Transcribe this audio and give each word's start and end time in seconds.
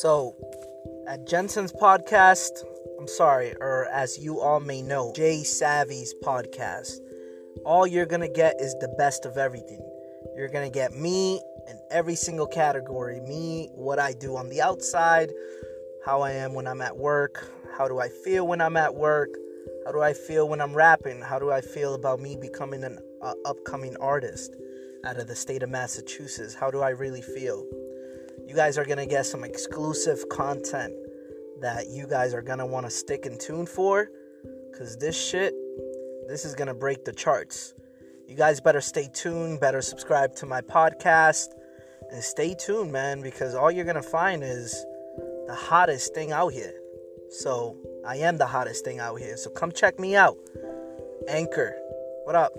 So, 0.00 0.34
at 1.06 1.26
Jensen's 1.26 1.70
podcast, 1.70 2.64
I'm 2.98 3.06
sorry, 3.06 3.54
or 3.60 3.88
as 3.92 4.18
you 4.18 4.40
all 4.40 4.58
may 4.58 4.80
know, 4.80 5.12
Jay 5.14 5.44
Savvy's 5.44 6.14
podcast, 6.24 6.92
all 7.66 7.86
you're 7.86 8.06
gonna 8.06 8.26
get 8.26 8.58
is 8.58 8.74
the 8.80 8.88
best 8.96 9.26
of 9.26 9.36
everything. 9.36 9.86
You're 10.34 10.48
gonna 10.48 10.70
get 10.70 10.94
me 10.94 11.42
in 11.68 11.78
every 11.90 12.14
single 12.14 12.46
category 12.46 13.20
me, 13.20 13.68
what 13.74 13.98
I 13.98 14.14
do 14.14 14.34
on 14.34 14.48
the 14.48 14.62
outside, 14.62 15.30
how 16.06 16.22
I 16.22 16.30
am 16.32 16.54
when 16.54 16.66
I'm 16.66 16.80
at 16.80 16.96
work, 16.96 17.46
how 17.76 17.86
do 17.86 18.00
I 18.00 18.08
feel 18.08 18.46
when 18.46 18.62
I'm 18.62 18.78
at 18.78 18.94
work, 18.94 19.28
how 19.84 19.92
do 19.92 20.00
I 20.00 20.14
feel 20.14 20.48
when 20.48 20.62
I'm 20.62 20.72
rapping, 20.72 21.20
how 21.20 21.38
do 21.38 21.52
I 21.52 21.60
feel 21.60 21.92
about 21.92 22.18
me 22.18 22.38
becoming 22.40 22.82
an 22.82 22.98
uh, 23.20 23.34
upcoming 23.44 23.98
artist 23.98 24.56
out 25.04 25.18
of 25.18 25.26
the 25.26 25.36
state 25.36 25.62
of 25.62 25.68
Massachusetts, 25.68 26.54
how 26.54 26.70
do 26.70 26.80
I 26.80 26.90
really 26.90 27.20
feel. 27.20 27.68
You 28.46 28.54
guys 28.54 28.76
are 28.78 28.84
gonna 28.84 29.06
get 29.06 29.26
some 29.26 29.44
exclusive 29.44 30.28
content 30.28 30.94
that 31.60 31.88
you 31.88 32.06
guys 32.06 32.34
are 32.34 32.42
gonna 32.42 32.66
wanna 32.66 32.90
stick 32.90 33.26
and 33.26 33.38
tune 33.38 33.66
for, 33.66 34.10
because 34.70 34.96
this 34.96 35.16
shit, 35.16 35.54
this 36.28 36.44
is 36.44 36.54
gonna 36.54 36.74
break 36.74 37.04
the 37.04 37.12
charts. 37.12 37.74
You 38.26 38.36
guys 38.36 38.60
better 38.60 38.80
stay 38.80 39.08
tuned, 39.12 39.60
better 39.60 39.82
subscribe 39.82 40.34
to 40.36 40.46
my 40.46 40.60
podcast, 40.60 41.48
and 42.10 42.22
stay 42.22 42.54
tuned, 42.54 42.92
man, 42.92 43.20
because 43.20 43.54
all 43.54 43.70
you're 43.70 43.84
gonna 43.84 44.02
find 44.02 44.42
is 44.42 44.72
the 45.46 45.54
hottest 45.54 46.14
thing 46.14 46.32
out 46.32 46.52
here. 46.52 46.74
So, 47.30 47.76
I 48.06 48.16
am 48.16 48.36
the 48.36 48.46
hottest 48.46 48.84
thing 48.84 48.98
out 48.98 49.16
here. 49.16 49.36
So, 49.36 49.50
come 49.50 49.72
check 49.72 49.98
me 49.98 50.14
out. 50.16 50.36
Anchor. 51.28 51.74
What 52.24 52.34
up? 52.34 52.52